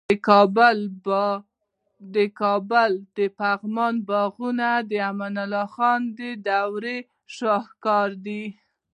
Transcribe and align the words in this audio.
د 2.13 2.17
کابل 2.41 2.93
د 3.17 3.19
پغمان 3.39 3.95
باغونه 4.09 4.69
د 4.89 4.91
امان 5.09 5.35
الله 5.43 5.67
خان 5.75 6.01
د 6.17 6.19
دورې 6.47 6.97
شاهکار 7.35 8.09
دي 8.25 8.43